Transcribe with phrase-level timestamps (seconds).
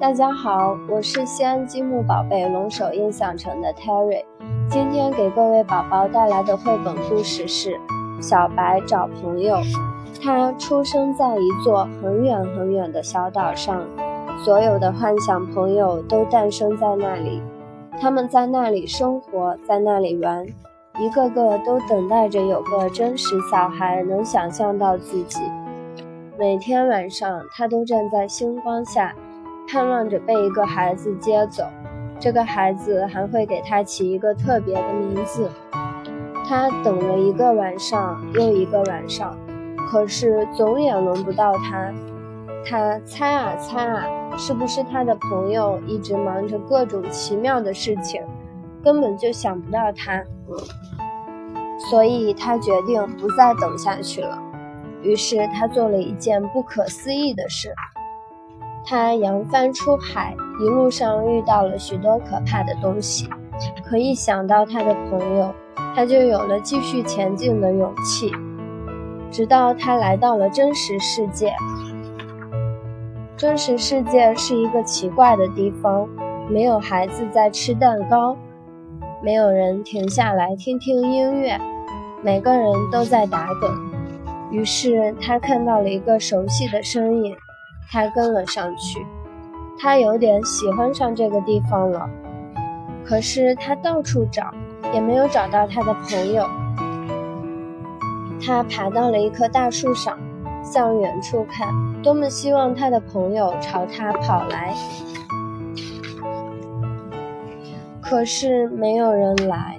[0.00, 4.24] 大家好，我是西安积木宝贝龙首印象城的 Terry，
[4.70, 7.70] 今天给各位宝宝带来的绘本故事是
[8.22, 9.56] 《小白找朋友》。
[10.22, 13.84] 他出生在一座很远很远的小岛上，
[14.44, 17.42] 所有的幻想朋友都诞生在那里，
[18.00, 20.46] 他们在那里生活，在那里玩，
[21.00, 25.40] 一个个都等待着有个真实小孩能想象到自己。
[26.38, 29.12] 每天晚上，他都站在星光下，
[29.70, 31.64] 盼望着被一个孩子接走。
[32.18, 35.48] 这个孩子还会给他起一个特别的名字。
[36.48, 39.36] 他等了一个晚上又一个晚上，
[39.88, 41.92] 可是总也轮不到他。
[42.64, 44.04] 他猜啊猜啊，
[44.36, 48.22] 是不是他的朋友一直忙着各种奇妙的事情，
[48.82, 50.24] 根本就想不到他？
[51.90, 54.38] 所以他决定不再等下去了。
[55.02, 57.72] 于是他做了一件不可思议的事，
[58.84, 63.28] 他扬帆出海，一路上遇到了许多可怕的东西，
[63.84, 65.52] 可一想到他的朋友，
[65.94, 68.32] 他就有了继续前进的勇气。
[69.30, 71.52] 直到他来到了真实世界，
[73.36, 76.08] 真实世界是一个奇怪的地方，
[76.48, 78.34] 没有孩子在吃蛋糕，
[79.22, 81.60] 没有人停下来听听音乐，
[82.22, 83.70] 每个人都在打盹。
[84.50, 87.36] 于是他看到了一个熟悉的身影，
[87.90, 89.04] 他跟了上去。
[89.80, 92.08] 他有点喜欢上这个地方了，
[93.04, 94.52] 可是他到处找，
[94.92, 96.44] 也没有找到他的朋友。
[98.44, 100.18] 他爬到了一棵大树上，
[100.62, 101.68] 向远处看，
[102.02, 104.74] 多么希望他的朋友朝他跑来。
[108.00, 109.76] 可是没有人来。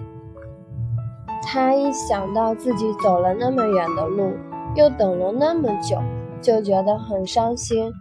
[1.42, 4.34] 他一想到自己走了那么远的路，
[4.76, 5.98] 又等了那么久，
[6.42, 7.92] 就觉得很伤心。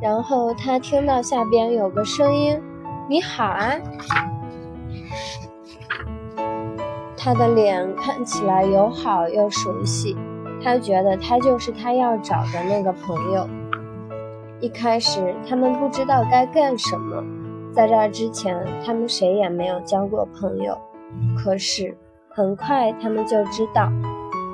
[0.00, 2.60] 然后他听到下边有个声音
[3.10, 3.74] ：“你好啊！”
[7.16, 10.16] 他的脸看起来友好又熟悉，
[10.62, 13.48] 他觉得他就是他要找的那个朋友。
[14.60, 17.24] 一开始他们不知道该干什么，
[17.72, 20.78] 在这之前他们谁也没有交过朋友。
[21.36, 21.96] 可是
[22.28, 23.90] 很快他们就知道。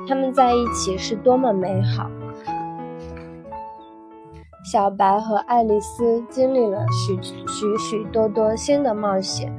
[0.06, 2.10] 他们在一起是多么美好！
[4.64, 9.54] 小白和爱丽丝经历了许许许多多新的冒险。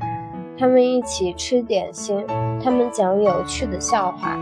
[0.58, 2.26] 他们一起吃点心，
[2.60, 4.36] 他们讲有趣的笑话。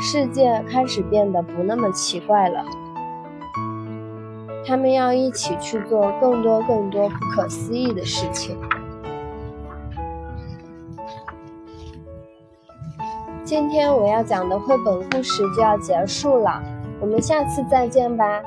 [0.00, 2.64] 世界开始变得不那么奇怪了。
[4.66, 8.56] 他们要一起去做更多更多不可思议的事情。
[13.44, 16.62] 今天我要讲的绘本故事就要结束了，
[17.02, 18.42] 我们下次再见吧。